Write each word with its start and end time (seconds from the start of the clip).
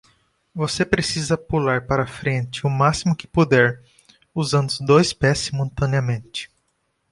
Você 0.55 0.83
precisa 0.83 1.37
pular 1.37 1.85
para 1.85 2.07
frente 2.07 2.65
o 2.65 2.69
máximo 2.71 3.15
que 3.15 3.27
puder, 3.27 3.83
usando 4.33 4.67
os 4.69 4.79
dois 4.79 5.13
pés 5.13 5.37
simultaneamente. 5.37 6.49